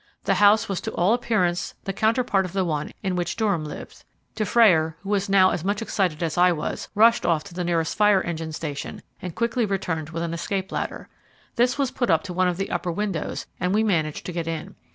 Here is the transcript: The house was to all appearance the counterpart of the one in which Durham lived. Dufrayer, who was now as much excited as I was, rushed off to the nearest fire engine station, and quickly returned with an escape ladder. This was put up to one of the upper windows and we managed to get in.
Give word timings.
The 0.23 0.33
house 0.41 0.67
was 0.67 0.81
to 0.81 0.91
all 0.93 1.13
appearance 1.13 1.75
the 1.83 1.93
counterpart 1.93 2.43
of 2.43 2.53
the 2.53 2.65
one 2.65 2.91
in 3.03 3.15
which 3.15 3.35
Durham 3.35 3.63
lived. 3.63 4.03
Dufrayer, 4.33 4.95
who 5.03 5.09
was 5.09 5.29
now 5.29 5.51
as 5.51 5.63
much 5.63 5.79
excited 5.79 6.23
as 6.23 6.39
I 6.39 6.51
was, 6.51 6.89
rushed 6.95 7.23
off 7.23 7.43
to 7.43 7.53
the 7.53 7.63
nearest 7.63 7.95
fire 7.95 8.21
engine 8.21 8.51
station, 8.51 9.03
and 9.21 9.35
quickly 9.35 9.63
returned 9.63 10.09
with 10.09 10.23
an 10.23 10.33
escape 10.33 10.71
ladder. 10.71 11.07
This 11.55 11.77
was 11.77 11.91
put 11.91 12.09
up 12.09 12.23
to 12.23 12.33
one 12.33 12.47
of 12.47 12.57
the 12.57 12.71
upper 12.71 12.91
windows 12.91 13.45
and 13.59 13.75
we 13.75 13.83
managed 13.83 14.25
to 14.25 14.31
get 14.31 14.47
in. 14.47 14.73